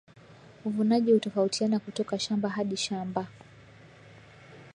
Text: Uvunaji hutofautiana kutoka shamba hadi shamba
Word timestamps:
Uvunaji 0.65 1.11
hutofautiana 1.13 1.79
kutoka 1.79 2.19
shamba 2.19 2.49
hadi 2.49 2.77
shamba 2.77 3.27